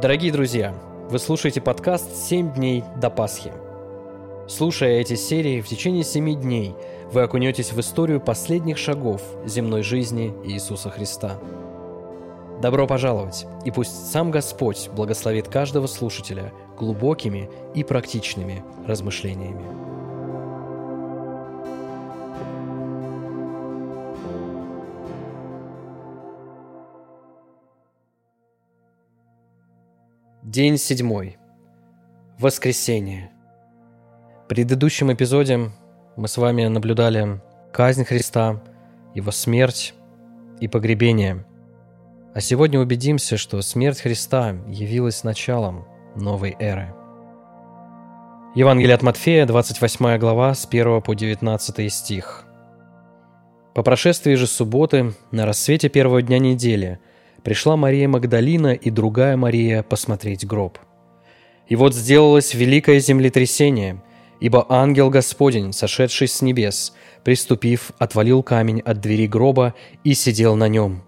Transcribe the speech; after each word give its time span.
Дорогие 0.00 0.30
друзья, 0.30 0.76
вы 1.10 1.18
слушаете 1.18 1.60
подкаст 1.60 2.08
«7 2.12 2.54
дней 2.54 2.84
до 3.00 3.10
Пасхи». 3.10 3.50
Слушая 4.46 5.00
эти 5.00 5.16
серии, 5.16 5.60
в 5.60 5.66
течение 5.66 6.04
семи 6.04 6.36
дней 6.36 6.76
вы 7.10 7.22
окунетесь 7.22 7.72
в 7.72 7.80
историю 7.80 8.20
последних 8.20 8.78
шагов 8.78 9.20
земной 9.44 9.82
жизни 9.82 10.32
Иисуса 10.44 10.88
Христа. 10.90 11.40
Добро 12.62 12.86
пожаловать, 12.86 13.44
и 13.64 13.72
пусть 13.72 14.12
сам 14.12 14.30
Господь 14.30 14.88
благословит 14.94 15.48
каждого 15.48 15.88
слушателя 15.88 16.52
глубокими 16.78 17.50
и 17.74 17.82
практичными 17.82 18.62
размышлениями. 18.86 19.87
День 30.48 30.78
седьмой. 30.78 31.36
Воскресенье. 32.38 33.30
В 34.44 34.48
предыдущем 34.48 35.12
эпизоде 35.12 35.70
мы 36.16 36.26
с 36.26 36.38
вами 36.38 36.66
наблюдали 36.68 37.42
казнь 37.70 38.06
Христа, 38.06 38.62
Его 39.14 39.30
смерть 39.30 39.92
и 40.58 40.66
погребение. 40.66 41.44
А 42.34 42.40
сегодня 42.40 42.80
убедимся, 42.80 43.36
что 43.36 43.60
смерть 43.60 44.00
Христа 44.00 44.56
явилась 44.68 45.22
началом 45.22 45.86
новой 46.16 46.56
эры. 46.58 46.94
Евангелие 48.54 48.94
от 48.94 49.02
Матфея, 49.02 49.44
28 49.44 50.16
глава, 50.16 50.54
с 50.54 50.64
1 50.64 51.02
по 51.02 51.14
19 51.14 51.92
стих. 51.92 52.46
По 53.74 53.82
прошествии 53.82 54.32
же 54.32 54.46
субботы, 54.46 55.12
на 55.30 55.44
рассвете 55.44 55.90
первого 55.90 56.22
дня 56.22 56.38
недели, 56.38 57.00
пришла 57.42 57.76
Мария 57.76 58.08
Магдалина 58.08 58.74
и 58.74 58.90
другая 58.90 59.36
Мария 59.36 59.82
посмотреть 59.82 60.46
гроб. 60.46 60.78
И 61.68 61.76
вот 61.76 61.94
сделалось 61.94 62.54
великое 62.54 62.98
землетрясение, 62.98 64.02
ибо 64.40 64.66
ангел 64.68 65.10
Господень, 65.10 65.72
сошедший 65.72 66.28
с 66.28 66.40
небес, 66.42 66.94
приступив, 67.24 67.92
отвалил 67.98 68.42
камень 68.42 68.80
от 68.80 69.00
двери 69.00 69.26
гроба 69.26 69.74
и 70.04 70.14
сидел 70.14 70.56
на 70.56 70.68
нем. 70.68 71.02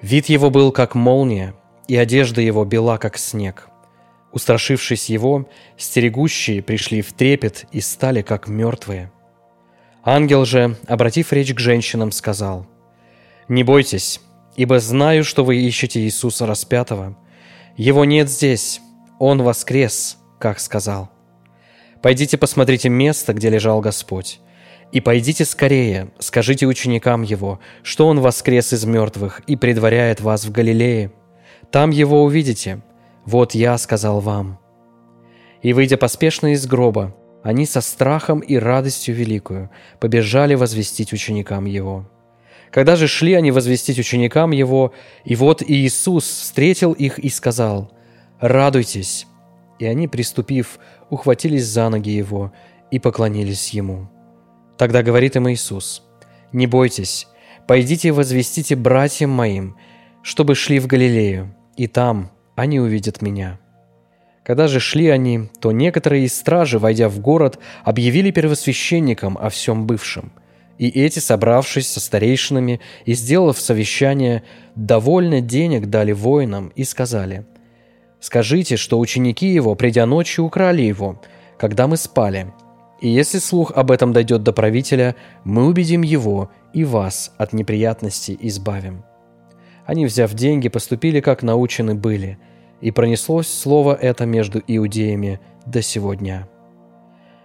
Вид 0.00 0.26
его 0.26 0.50
был 0.50 0.72
как 0.72 0.94
молния, 0.94 1.54
и 1.88 1.96
одежда 1.96 2.40
его 2.40 2.64
бела, 2.64 2.98
как 2.98 3.18
снег. 3.18 3.68
Устрашившись 4.32 5.10
его, 5.10 5.46
стерегущие 5.76 6.62
пришли 6.62 7.02
в 7.02 7.12
трепет 7.12 7.66
и 7.70 7.80
стали 7.80 8.22
как 8.22 8.48
мертвые. 8.48 9.12
Ангел 10.02 10.44
же, 10.44 10.76
обратив 10.86 11.32
речь 11.32 11.54
к 11.54 11.60
женщинам, 11.60 12.10
сказал, 12.10 12.66
«Не 13.48 13.62
бойтесь, 13.62 14.20
ибо 14.56 14.78
знаю, 14.78 15.24
что 15.24 15.44
вы 15.44 15.56
ищете 15.56 16.00
Иисуса 16.00 16.46
распятого. 16.46 17.16
Его 17.76 18.04
нет 18.04 18.28
здесь, 18.28 18.80
Он 19.18 19.42
воскрес, 19.42 20.18
как 20.38 20.60
сказал. 20.60 21.10
Пойдите 22.02 22.36
посмотрите 22.36 22.88
место, 22.88 23.32
где 23.32 23.48
лежал 23.48 23.80
Господь. 23.80 24.40
И 24.90 25.00
пойдите 25.00 25.44
скорее, 25.44 26.10
скажите 26.18 26.66
ученикам 26.66 27.22
Его, 27.22 27.60
что 27.82 28.08
Он 28.08 28.20
воскрес 28.20 28.72
из 28.72 28.84
мертвых 28.84 29.40
и 29.46 29.56
предваряет 29.56 30.20
вас 30.20 30.44
в 30.44 30.52
Галилее. 30.52 31.12
Там 31.70 31.90
Его 31.90 32.24
увидите. 32.24 32.82
Вот 33.24 33.54
я 33.54 33.78
сказал 33.78 34.20
вам». 34.20 34.58
И, 35.62 35.72
выйдя 35.72 35.96
поспешно 35.96 36.52
из 36.52 36.66
гроба, 36.66 37.14
они 37.42 37.66
со 37.66 37.80
страхом 37.80 38.40
и 38.40 38.56
радостью 38.56 39.14
великую 39.14 39.70
побежали 40.00 40.54
возвестить 40.54 41.12
ученикам 41.12 41.64
Его. 41.64 42.08
Когда 42.72 42.96
же 42.96 43.06
шли 43.06 43.34
они 43.34 43.50
возвестить 43.50 43.98
ученикам 43.98 44.50
Его, 44.50 44.94
и 45.24 45.36
вот 45.36 45.62
Иисус 45.62 46.24
встретил 46.24 46.92
их 46.92 47.18
и 47.18 47.28
сказал, 47.28 47.92
«Радуйтесь!» 48.40 49.26
И 49.78 49.84
они, 49.84 50.08
приступив, 50.08 50.78
ухватились 51.10 51.66
за 51.66 51.90
ноги 51.90 52.08
Его 52.08 52.52
и 52.90 52.98
поклонились 52.98 53.70
Ему. 53.70 54.08
Тогда 54.78 55.02
говорит 55.02 55.36
им 55.36 55.50
Иисус, 55.50 56.02
«Не 56.52 56.66
бойтесь, 56.66 57.28
пойдите 57.68 58.10
возвестите 58.10 58.74
братьям 58.74 59.30
моим, 59.30 59.76
чтобы 60.22 60.54
шли 60.54 60.78
в 60.78 60.86
Галилею, 60.86 61.54
и 61.76 61.86
там 61.86 62.30
они 62.56 62.80
увидят 62.80 63.20
Меня». 63.20 63.60
Когда 64.44 64.66
же 64.66 64.80
шли 64.80 65.08
они, 65.08 65.50
то 65.60 65.72
некоторые 65.72 66.24
из 66.24 66.34
стражи, 66.34 66.78
войдя 66.78 67.10
в 67.10 67.20
город, 67.20 67.58
объявили 67.84 68.30
первосвященникам 68.30 69.36
о 69.38 69.50
всем 69.50 69.86
бывшем– 69.86 70.32
и 70.82 70.88
эти, 70.88 71.20
собравшись 71.20 71.88
со 71.88 72.00
старейшинами 72.00 72.80
и 73.04 73.14
сделав 73.14 73.60
совещание, 73.60 74.42
довольно 74.74 75.40
денег 75.40 75.86
дали 75.86 76.10
воинам 76.10 76.72
и 76.74 76.82
сказали, 76.82 77.46
«Скажите, 78.18 78.76
что 78.76 78.98
ученики 78.98 79.46
его, 79.46 79.76
придя 79.76 80.06
ночью, 80.06 80.44
украли 80.44 80.82
его, 80.82 81.22
когда 81.56 81.86
мы 81.86 81.96
спали. 81.96 82.52
И 83.00 83.08
если 83.08 83.38
слух 83.38 83.70
об 83.70 83.92
этом 83.92 84.12
дойдет 84.12 84.42
до 84.42 84.52
правителя, 84.52 85.14
мы 85.44 85.68
убедим 85.68 86.02
его 86.02 86.50
и 86.74 86.82
вас 86.82 87.32
от 87.38 87.52
неприятностей 87.52 88.36
избавим». 88.40 89.04
Они, 89.86 90.04
взяв 90.04 90.34
деньги, 90.34 90.68
поступили, 90.68 91.20
как 91.20 91.44
научены 91.44 91.94
были, 91.94 92.38
и 92.80 92.90
пронеслось 92.90 93.46
слово 93.46 93.94
это 93.94 94.26
между 94.26 94.60
иудеями 94.66 95.38
до 95.64 95.80
сего 95.80 96.14
дня. 96.14 96.48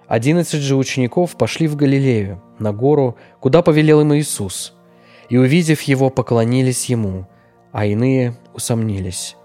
Одиннадцать 0.08 0.62
же 0.62 0.78
учеников 0.78 1.36
пошли 1.36 1.68
в 1.68 1.76
Галилею, 1.76 2.42
на 2.60 2.72
гору, 2.72 3.18
куда 3.42 3.62
повелел 3.62 4.02
им 4.02 4.16
Иисус, 4.16 4.74
и, 5.30 5.38
увидев 5.38 5.82
его, 5.82 6.10
поклонились 6.10 6.86
ему, 6.86 7.28
а 7.74 7.86
иные 7.86 8.38
усомнились. 8.54 9.36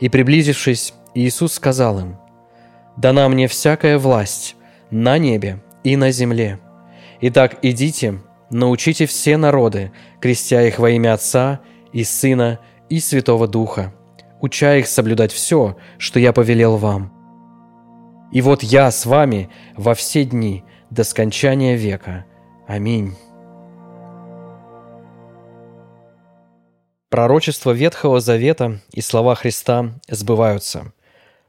И, 0.00 0.08
приблизившись, 0.08 0.94
Иисус 1.14 1.52
сказал 1.52 2.00
им, 2.00 2.16
«Дана 2.96 3.28
мне 3.28 3.46
всякая 3.46 3.96
власть 3.96 4.56
на 4.90 5.18
небе 5.18 5.62
и 5.84 5.96
на 5.96 6.10
земле. 6.10 6.58
Итак, 7.20 7.58
идите, 7.62 8.20
научите 8.50 9.06
все 9.06 9.36
народы, 9.36 9.92
крестя 10.20 10.62
их 10.62 10.80
во 10.80 10.90
имя 10.90 11.14
Отца 11.14 11.60
и 11.92 12.02
Сына 12.02 12.58
и 12.88 12.98
Святого 12.98 13.46
Духа, 13.46 13.94
уча 14.40 14.76
их 14.76 14.88
соблюдать 14.88 15.32
все, 15.32 15.76
что 15.96 16.18
я 16.18 16.32
повелел 16.32 16.76
вам» 16.76 17.21
И 18.32 18.40
вот 18.40 18.62
я 18.62 18.90
с 18.90 19.04
вами 19.04 19.50
во 19.76 19.94
все 19.94 20.24
дни 20.24 20.64
до 20.90 21.04
скончания 21.04 21.76
века. 21.76 22.24
Аминь. 22.66 23.14
Пророчество 27.10 27.72
Ветхого 27.72 28.20
Завета 28.20 28.80
и 28.90 29.02
слова 29.02 29.34
Христа 29.34 30.00
сбываются. 30.08 30.94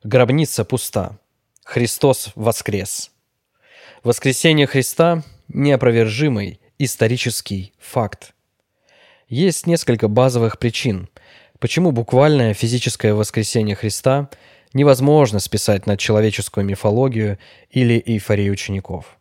Гробница 0.04 0.66
пуста. 0.66 1.18
Христос 1.64 2.34
воскрес. 2.36 3.12
Воскресение 4.04 4.68
Христа– 4.68 5.24
неопровержимый 5.48 6.60
исторический 6.80 7.72
факт. 7.80 8.34
Есть 9.30 9.68
несколько 9.68 10.10
базовых 10.10 10.60
причин, 10.60 11.08
почему 11.60 11.94
буквальное 11.94 12.54
физическое 12.54 13.14
воскресение 13.14 13.78
Христа– 13.78 14.30
невозможно 14.74 15.40
списать 15.40 15.86
на 15.88 15.98
человеческую 15.98 16.66
мифологию 16.66 17.38
или 17.70 18.02
эйфорию 18.06 18.54
учеников. 18.54 19.18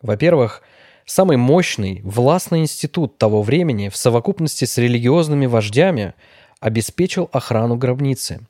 Во-первых, 0.00 0.62
самый 1.04 1.36
мощный, 1.36 2.00
властный 2.04 2.60
институт 2.60 3.18
того 3.18 3.42
времени 3.42 3.88
в 3.88 3.96
совокупности 3.96 4.64
с 4.64 4.78
религиозными 4.78 5.46
вождями 5.46 6.14
обеспечил 6.60 7.28
охрану 7.32 7.76
гробницы. 7.76 8.46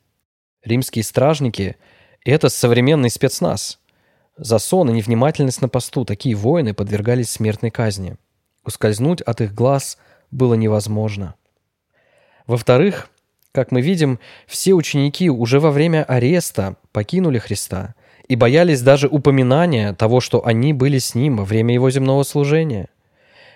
Римские 0.63 1.03
стражники– 1.03 1.77
это 2.25 2.49
современный 2.49 3.09
спецназ. 3.09 3.79
За 4.37 4.59
сон 4.59 4.89
и 4.89 4.93
невнимательность 4.93 5.61
на 5.61 5.69
посту 5.69 6.05
такие 6.05 6.35
воины 6.35 6.73
подвергались 6.73 7.31
смертной 7.31 7.71
казни. 7.71 8.15
Ускользнуть 8.63 9.21
от 9.21 9.41
их 9.41 9.53
глаз 9.53 9.97
было 10.29 10.53
невозможно. 10.53 11.35
Во-вторых, 12.47 13.09
как 13.51 13.71
мы 13.71 13.81
видим, 13.81 14.19
все 14.47 14.73
ученики 14.73 15.29
уже 15.29 15.59
во 15.59 15.71
время 15.71 16.03
ареста 16.03 16.77
покинули 16.91 17.37
Христа 17.37 17.95
и 18.27 18.35
боялись 18.35 18.81
даже 18.81 19.07
упоминания 19.07 19.93
того, 19.93 20.21
что 20.21 20.45
они 20.45 20.73
были 20.73 20.99
с 20.99 21.15
Ним 21.15 21.37
во 21.37 21.45
время 21.45 21.73
Его 21.73 21.89
земного 21.89 22.23
служения. 22.23 22.87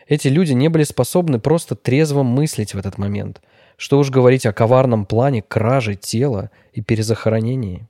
Эти 0.08 0.28
люди 0.28 0.52
не 0.52 0.68
были 0.68 0.84
способны 0.84 1.40
просто 1.40 1.76
трезво 1.76 2.24
мыслить 2.24 2.74
в 2.74 2.78
этот 2.78 2.98
момент. 2.98 3.42
Что 3.78 3.98
уж 4.00 4.10
говорить 4.10 4.46
о 4.46 4.54
коварном 4.54 5.06
плане 5.06 5.42
кражи 5.42 5.96
тела 5.96 6.52
и 6.74 6.82
перезахоронении. 6.82 7.88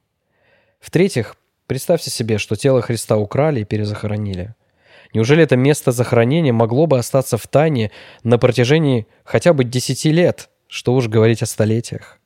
В-третьих, 0.80 1.36
представьте 1.68 2.12
себе, 2.12 2.38
что 2.38 2.56
тело 2.56 2.82
Христа 2.82 3.18
украли 3.18 3.62
и 3.62 3.66
перезахоронили. 3.66 4.56
Неужели 5.14 5.44
это 5.44 5.56
место 5.56 5.92
захоронения 5.92 6.54
могло 6.54 6.88
бы 6.88 6.98
остаться 6.98 7.38
в 7.38 7.48
тайне 7.48 7.92
на 8.24 8.38
протяжении 8.38 9.08
хотя 9.24 9.54
бы 9.54 9.64
десяти 9.64 10.12
лет– 10.12 10.50
что 10.76 10.94
уж 10.94 11.08
говорить 11.08 11.42
о 11.42 11.46
столетиях. 11.46 12.20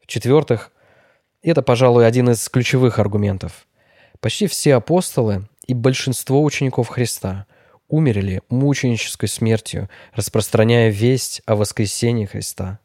В-четвертых, 0.00 0.72
это, 1.42 1.62
пожалуй, 1.62 2.04
один 2.04 2.28
из 2.30 2.48
ключевых 2.48 2.98
аргументов. 2.98 3.68
Почти 4.18 4.48
все 4.48 4.74
апостолы 4.74 5.48
и 5.68 5.72
большинство 5.72 6.42
учеников 6.42 6.88
Христа 6.88 7.46
умерли 7.86 8.42
мученической 8.48 9.28
смертью, 9.28 9.88
распространяя 10.12 10.90
весть 10.90 11.40
о 11.46 11.54
воскресении 11.54 12.26
Христа. 12.26 12.80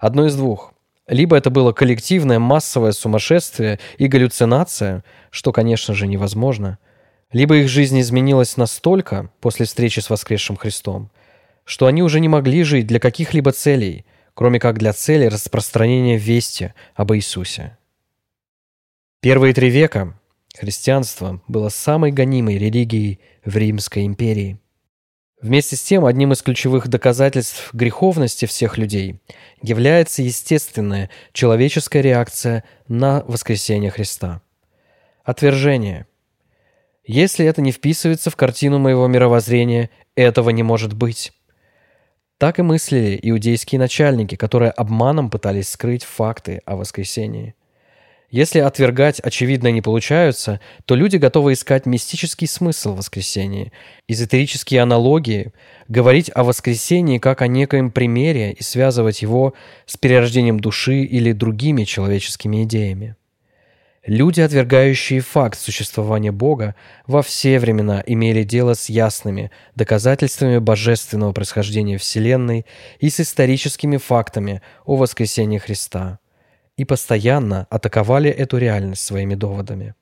Одно 0.00 0.26
из 0.26 0.34
двух. 0.34 0.74
либо 1.06 1.36
это 1.36 1.50
было 1.50 1.72
коллективное 1.72 2.40
массовое 2.40 2.90
сумасшествие 2.90 3.78
и 3.98 4.08
галлюцинация, 4.08 5.04
что, 5.30 5.52
конечно 5.52 5.94
же, 5.94 6.08
невозможно, 6.08 6.80
либо 7.30 7.54
их 7.54 7.68
жизнь 7.68 8.00
изменилась 8.00 8.56
настолько 8.56 9.30
после 9.40 9.64
встречи 9.64 10.00
с 10.00 10.10
воскресшим 10.10 10.56
Христом, 10.56 11.12
что 11.64 11.86
они 11.86 12.02
уже 12.02 12.20
не 12.20 12.28
могли 12.28 12.62
жить 12.62 12.86
для 12.86 13.00
каких-либо 13.00 13.52
целей, 13.52 14.04
кроме 14.34 14.58
как 14.58 14.78
для 14.78 14.92
цели 14.92 15.26
распространения 15.26 16.16
вести 16.16 16.72
об 16.94 17.12
Иисусе. 17.12 17.76
Первые 19.20 19.54
три 19.54 19.70
века 19.70 20.18
христианство 20.54 21.40
было 21.48 21.68
самой 21.68 22.10
гонимой 22.10 22.58
религией 22.58 23.20
в 23.44 23.56
Римской 23.56 24.04
империи. 24.04 24.58
Вместе 25.40 25.74
с 25.74 25.82
тем, 25.82 26.04
одним 26.04 26.32
из 26.32 26.40
ключевых 26.40 26.86
доказательств 26.86 27.74
греховности 27.74 28.46
всех 28.46 28.78
людей 28.78 29.20
является 29.60 30.22
естественная 30.22 31.10
человеческая 31.32 32.00
реакция 32.00 32.62
на 32.86 33.24
воскресение 33.26 33.90
Христа. 33.90 34.40
Отвержение. 35.24 36.06
Если 37.04 37.44
это 37.44 37.60
не 37.60 37.72
вписывается 37.72 38.30
в 38.30 38.36
картину 38.36 38.78
моего 38.78 39.08
мировоззрения, 39.08 39.90
этого 40.14 40.50
не 40.50 40.62
может 40.62 40.94
быть. 40.94 41.32
Так 42.42 42.58
и 42.58 42.62
мыслили 42.62 43.16
иудейские 43.22 43.78
начальники, 43.78 44.34
которые 44.34 44.72
обманом 44.72 45.30
пытались 45.30 45.68
скрыть 45.68 46.02
факты 46.02 46.60
о 46.66 46.74
воскресении. 46.74 47.54
Если 48.32 48.58
отвергать 48.58 49.20
очевидное 49.20 49.70
не 49.70 49.80
получаются, 49.80 50.58
то 50.84 50.96
люди 50.96 51.18
готовы 51.18 51.52
искать 51.52 51.86
мистический 51.86 52.48
смысл 52.48 52.94
в 52.94 52.96
воскресении, 52.96 53.70
эзотерические 54.08 54.82
аналогии, 54.82 55.52
говорить 55.86 56.32
о 56.34 56.42
воскресении 56.42 57.18
как 57.18 57.42
о 57.42 57.46
некоем 57.46 57.92
примере 57.92 58.50
и 58.50 58.62
связывать 58.64 59.22
его 59.22 59.54
с 59.86 59.96
перерождением 59.96 60.58
души 60.58 61.04
или 61.04 61.30
другими 61.30 61.84
человеческими 61.84 62.64
идеями. 62.64 63.14
Люди, 64.04 64.40
отвергающие 64.40 65.20
факт 65.20 65.58
существования 65.58 66.32
Бога, 66.32 66.74
во 67.06 67.22
все 67.22 67.58
времена 67.58 68.02
имели 68.04 68.42
дело 68.42 68.74
с 68.74 68.88
ясными 68.88 69.50
доказательствами 69.76 70.58
божественного 70.58 71.32
происхождения 71.32 71.98
Вселенной 71.98 72.66
и 72.98 73.10
с 73.10 73.20
историческими 73.20 73.98
фактами 73.98 74.60
о 74.84 74.96
воскресении 74.96 75.58
Христа– 75.58 76.18
и 76.76 76.84
постоянно 76.84 77.66
атаковали 77.70 78.30
эту 78.30 78.58
реальность 78.58 79.02
своими 79.02 79.34
доводами. 79.34 79.94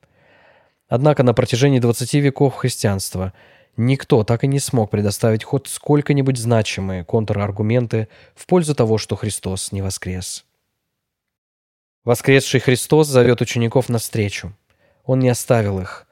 Однако 0.89 1.23
на 1.23 1.35
протяжении 1.35 1.79
20 1.79 2.15
веков 2.15 2.55
христианства 2.55 3.33
никто 3.77 4.25
так 4.25 4.45
и 4.45 4.49
не 4.49 4.59
смог 4.59 4.91
предоставить 4.91 5.45
хоть 5.45 5.69
сколько-нибудь 5.69 6.39
значимые 6.39 7.05
контраргументы 7.05 8.09
в 8.35 8.47
пользу 8.47 8.75
того, 8.75 8.99
что 8.99 9.17
Христос 9.17 9.73
не 9.73 9.83
воскрес. 9.83 10.45
Воскресший 12.05 12.61
Христос 12.61 13.09
зовет 13.09 13.41
учеников 13.41 13.89
навстречу. 13.89 14.57
Он 15.05 15.21
не 15.21 15.29
оставил 15.29 15.81
их. 15.81 16.07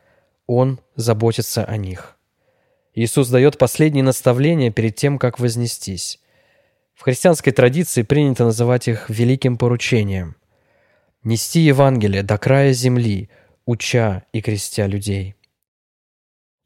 Он 0.47 0.81
заботится 0.97 1.65
о 1.65 1.77
них. 1.77 2.17
Иисус 2.95 3.29
дает 3.29 3.59
последние 3.59 4.03
наставления 4.03 4.71
перед 4.71 4.97
тем, 4.97 5.19
как 5.19 5.39
вознестись. 5.39 6.21
В 6.95 7.03
христианской 7.03 7.53
традиции 7.53 8.03
принято 8.03 8.45
называть 8.45 8.89
их 8.89 9.09
великим 9.09 9.57
поручением 9.57 10.37
нести 11.23 11.61
Евангелие 11.61 12.23
до 12.23 12.39
края 12.39 12.73
земли, 12.73 13.29
уча 13.67 14.25
и 14.33 14.41
крестя 14.41 14.87
людей. 14.87 15.35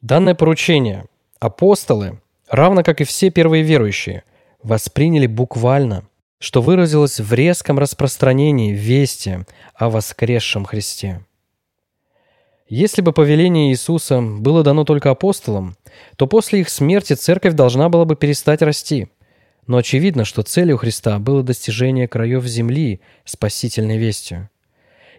Данное 0.01 0.35
поручение 0.35 1.07
апостолы, 1.39 2.21
равно 2.49 2.83
как 2.83 3.01
и 3.01 3.05
все 3.05 3.31
первые 3.31 3.63
верующие, 3.63 4.25
восприняли 4.63 5.27
буквально, 5.27 6.09
что 6.43 6.61
выразилось 6.61 7.21
в 7.21 7.33
резком 7.33 7.79
распространении 7.79 8.73
вести 8.73 9.47
о 9.77 9.91
воскресшем 9.91 10.65
Христе. 10.65 11.25
Если 12.69 13.01
бы 13.01 13.13
повеление 13.13 13.71
Иисуса 13.71 14.21
было 14.21 14.65
дано 14.65 14.83
только 14.83 15.11
апостолам, 15.11 15.77
то 16.17 16.27
после 16.27 16.61
их 16.61 16.69
смерти 16.69 17.13
церковь 17.13 17.55
должна 17.55 17.89
была 17.89 18.05
бы 18.07 18.17
перестать 18.17 18.61
расти. 18.61 19.07
Но 19.69 19.77
очевидно, 19.77 20.25
что 20.25 20.43
целью 20.43 20.79
Христа 20.79 21.21
было 21.21 21.45
достижение 21.45 22.09
краев 22.09 22.45
земли 22.45 23.01
спасительной 23.25 23.99
вестью. 23.99 24.51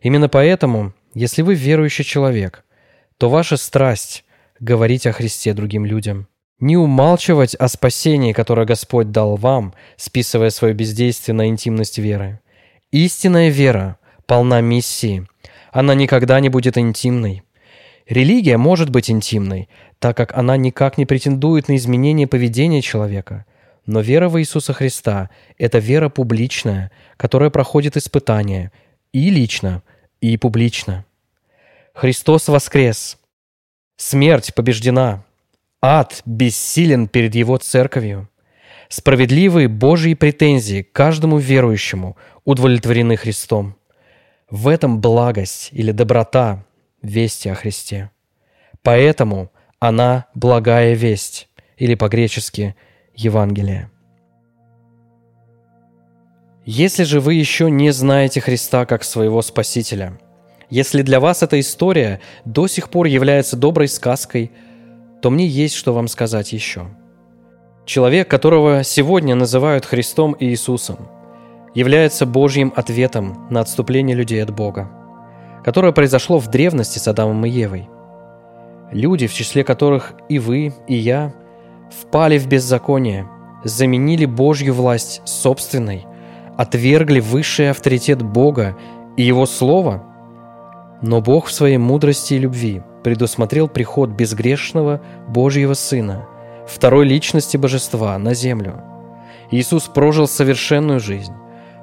Именно 0.01 0.27
поэтому, 0.27 0.93
если 1.13 1.41
вы 1.41 1.55
верующий 1.55 2.03
человек, 2.03 2.65
то 3.17 3.29
ваша 3.29 3.55
страсть– 3.55 4.25
говорить 4.59 5.07
о 5.07 5.13
Христе 5.13 5.53
другим 5.53 5.85
людям. 5.85 6.27
Не 6.59 6.77
умалчивать 6.77 7.55
о 7.55 7.67
спасении, 7.67 8.33
которое 8.33 8.65
Господь 8.65 9.11
дал 9.11 9.35
вам, 9.35 9.73
списывая 9.97 10.49
свое 10.49 10.73
бездействие 10.73 11.35
на 11.35 11.47
интимность 11.47 11.97
веры. 11.97 12.39
Истинная 12.91 13.49
вера 13.49 13.97
полна 14.25 14.61
миссии. 14.61 15.27
Она 15.71 15.95
никогда 15.95 16.39
не 16.39 16.49
будет 16.49 16.77
интимной. 16.77 17.43
Религия 18.07 18.57
может 18.57 18.89
быть 18.89 19.09
интимной, 19.09 19.69
так 19.99 20.15
как 20.15 20.37
она 20.37 20.57
никак 20.57 20.97
не 20.97 21.05
претендует 21.05 21.67
на 21.69 21.75
изменение 21.75 22.27
поведения 22.27 22.81
человека. 22.81 23.45
Но 23.85 24.01
вера 24.01 24.29
в 24.29 24.39
Иисуса 24.39 24.73
Христа– 24.73 25.29
это 25.57 25.79
вера 25.79 26.09
публичная, 26.09 26.91
которая 27.17 27.49
проходит 27.49 27.97
испытания, 27.97 28.71
и 29.11 29.29
лично, 29.29 29.83
и 30.21 30.37
публично. 30.37 31.05
Христос 31.93 32.47
воскрес. 32.47 33.17
Смерть 33.97 34.53
побеждена. 34.55 35.23
Ад 35.85 36.21
бессилен 36.25 37.09
перед 37.09 37.35
Его 37.35 37.57
церковью. 37.57 38.29
Справедливые 38.87 39.67
Божьи 39.67 40.13
претензии 40.13 40.81
каждому 40.81 41.39
верующему 41.39 42.15
удовлетворены 42.45 43.17
Христом. 43.17 43.75
В 44.49 44.69
этом 44.69 45.01
благость 45.01 45.71
или 45.73 45.91
доброта 45.91 46.63
вести 47.01 47.49
о 47.49 47.55
Христе. 47.55 48.11
Поэтому 48.81 49.51
она 49.79 50.27
благая 50.33 50.93
весть, 50.93 51.49
или 51.75 51.95
по-гречески 51.95 52.77
Евангелие. 53.13 53.91
Если 56.63 57.03
же 57.03 57.19
вы 57.19 57.33
еще 57.33 57.69
не 57.69 57.91
знаете 57.91 58.39
Христа 58.39 58.85
как 58.85 59.03
своего 59.03 59.41
Спасителя, 59.41 60.17
если 60.69 61.01
для 61.01 61.19
вас 61.19 61.43
эта 61.43 61.59
история 61.59 62.21
до 62.45 62.67
сих 62.67 62.89
пор 62.89 63.07
является 63.07 63.57
доброй 63.57 63.89
сказкой, 63.89 64.49
то 65.23 65.29
мне 65.29 65.47
есть 65.47 65.75
что 65.75 65.93
вам 65.93 66.09
сказать 66.09 66.51
еще. 66.51 66.87
Человек, 67.85 68.29
которого 68.29 68.83
сегодня 68.83 69.35
называют 69.35 69.85
Христом 69.85 70.33
и 70.33 70.47
Иисусом, 70.47 70.97
является 71.73 72.25
Божьим 72.25 72.73
ответом 72.75 73.47
на 73.49 73.61
отступление 73.61 74.17
людей 74.17 74.43
от 74.43 74.53
Бога, 74.53 74.91
которое 75.63 75.93
произошло 75.93 76.39
в 76.39 76.49
древности 76.49 76.99
с 76.99 77.07
Адамом 77.07 77.45
и 77.45 77.49
Евой. 77.49 77.87
Люди, 78.91 79.27
в 79.27 79.33
числе 79.33 79.63
которых 79.63 80.13
и 80.27 80.39
вы, 80.39 80.73
и 80.89 80.95
я, 80.95 81.33
впали 81.89 82.37
в 82.37 82.47
беззаконие, 82.47 83.25
заменили 83.63 84.25
Божью 84.25 84.73
власть 84.73 85.21
собственной– 85.23 86.05
отвергли 86.57 87.21
высший 87.21 87.71
авторитет 87.71 88.21
Бога 88.21 88.77
и 89.15 89.23
Его 89.23 89.45
Слово. 89.45 90.03
Но 91.01 91.21
Бог 91.21 91.45
в 91.45 91.53
своей 91.53 91.77
мудрости 91.77 92.33
и 92.33 92.39
любви 92.39 92.83
предусмотрел 93.03 93.67
приход 93.67 94.09
безгрешного 94.09 95.01
Божьего 95.27 95.73
Сына, 95.73 96.25
второй 96.67 97.05
личности 97.05 97.57
Божества 97.57 98.17
на 98.17 98.33
землю. 98.33 98.81
Иисус 99.51 99.83
прожил 99.83 100.27
совершенную 100.27 100.99
жизнь. 100.99 101.33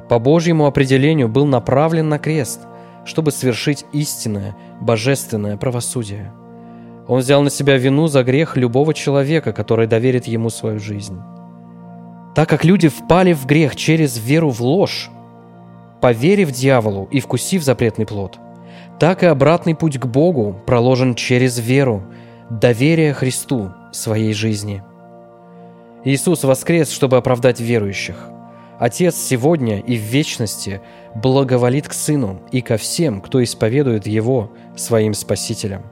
По 0.09 0.19
Божьему 0.19 0.67
определению 0.67 1.29
был 1.29 1.47
направлен 1.47 2.09
на 2.09 2.19
крест, 2.19 2.63
чтобы 3.05 3.31
свершить 3.31 3.85
истинное, 3.93 4.57
божественное 4.81 5.57
правосудие. 5.57 6.33
Он 7.07 7.21
взял 7.21 7.43
на 7.43 7.51
себя 7.51 7.77
вину 7.77 8.07
за 8.07 8.23
грех 8.23 8.57
любого 8.57 8.95
человека, 8.95 9.53
который 9.53 9.87
доверит 9.87 10.27
ему 10.27 10.51
свою 10.51 10.79
жизнь. 10.79 11.21
Так 12.35 12.49
как 12.49 12.65
люди 12.65 12.89
впали 12.89 13.33
в 13.33 13.47
грех 13.47 13.77
через 13.77 14.19
веру 14.19 14.51
в 14.51 14.61
ложь, 14.61 15.11
поверив 16.01 16.53
дьяволу 16.53 17.09
и 17.11 17.21
вкусив 17.21 17.63
запретный 17.63 18.07
плод, 18.07 18.39
так 19.01 19.23
и 19.23 19.27
обратный 19.27 19.75
путь 19.75 19.99
к 19.99 20.05
Богу 20.05 20.55
проложен 20.67 21.15
через 21.15 21.59
веру, 21.59 22.05
доверие 22.51 23.15
Христу 23.15 23.71
своей 23.93 24.35
жизни. 24.35 24.83
Иисус 26.05 26.45
воскрес, 26.45 26.91
чтобы 26.91 27.17
оправдать 27.17 27.61
верующих. 27.61 28.29
Отец 28.79 29.17
сегодня 29.17 29.81
и 29.81 29.97
в 29.97 30.03
вечности 30.03 30.83
благоволит 31.15 31.89
к 31.89 31.95
Сыну 31.95 32.43
и 32.53 32.61
ко 32.61 32.77
всем, 32.77 33.23
кто 33.23 33.43
исповедует 33.43 34.07
Его 34.07 34.53
своим 34.77 35.15
Спасителем. 35.15 35.83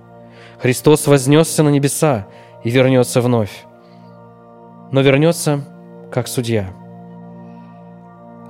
Христос 0.59 1.07
вознесся 1.07 1.63
на 1.63 1.71
небеса 1.71 2.27
и 2.63 2.69
вернется 2.69 3.23
вновь. 3.23 3.65
Но 4.93 5.01
вернется 5.01 5.65
как 6.13 6.29
судья. 6.29 6.71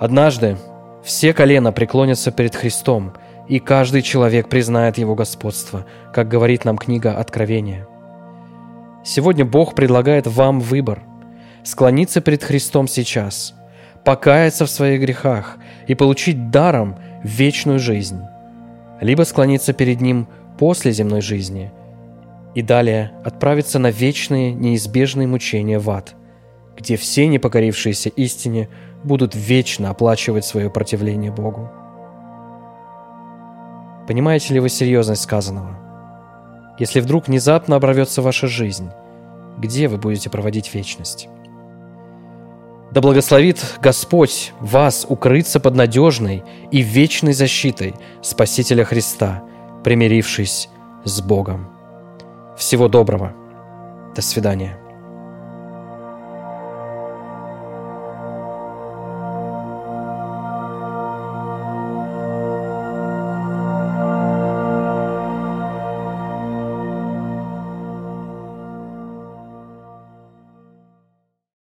Однажды 0.00 0.56
все 1.04 1.32
колена 1.32 1.70
преклонятся 1.70 2.32
перед 2.32 2.56
Христом, 2.56 3.12
и 3.48 3.58
каждый 3.58 4.02
человек 4.02 4.48
признает 4.48 4.98
Его 4.98 5.14
господство, 5.14 5.86
как 6.12 6.28
говорит 6.28 6.64
нам 6.64 6.76
книга 6.76 7.16
Откровения. 7.16 7.86
Сегодня 9.04 9.44
Бог 9.44 9.74
предлагает 9.74 10.26
вам 10.26 10.60
выбор– 10.60 11.02
склониться 11.68 12.20
перед 12.20 12.42
Христом 12.42 12.88
сейчас, 12.88 13.54
покаяться 14.04 14.66
в 14.66 14.70
своих 14.70 15.00
грехах 15.00 15.58
и 15.86 15.94
получить 15.94 16.50
даром 16.50 16.96
вечную 17.22 17.78
жизнь, 17.78 18.20
либо 19.00 19.22
склониться 19.22 19.72
перед 19.72 20.00
Ним 20.00 20.28
после 20.58 20.92
земной 20.92 21.20
жизни 21.20 21.70
и 22.54 22.62
далее 22.62 23.12
отправиться 23.24 23.78
на 23.78 23.90
вечные 23.90 24.52
неизбежные 24.52 25.28
мучения 25.28 25.78
в 25.78 25.90
ад, 25.90 26.14
где 26.76 26.96
все 26.96 27.26
непокорившиеся 27.26 28.08
истине 28.10 28.68
будут 29.04 29.34
вечно 29.34 29.90
оплачивать 29.90 30.44
свое 30.44 30.70
противление 30.70 31.30
Богу. 31.30 31.70
Понимаете 34.08 34.54
ли 34.54 34.60
вы 34.60 34.70
серьезность 34.70 35.20
сказанного? 35.20 35.76
Если 36.78 37.00
вдруг 37.00 37.28
внезапно 37.28 37.76
оборвется 37.76 38.22
ваша 38.22 38.46
жизнь, 38.46 38.88
где 39.58 39.86
вы 39.86 39.98
будете 39.98 40.30
проводить 40.30 40.72
вечность? 40.74 41.28
Да 42.90 43.02
благословит 43.02 43.62
Господь 43.82 44.54
вас 44.60 45.04
укрыться 45.06 45.60
под 45.60 45.74
надежной 45.74 46.42
и 46.70 46.80
вечной 46.80 47.34
защитой 47.34 47.96
Спасителя 48.22 48.84
Христа, 48.84 49.42
примирившись 49.84 50.70
с 51.04 51.20
Богом. 51.20 51.68
Всего 52.56 52.88
доброго. 52.88 53.34
До 54.16 54.22
свидания. 54.22 54.78